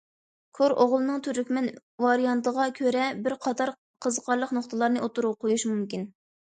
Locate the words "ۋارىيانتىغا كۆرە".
2.05-3.05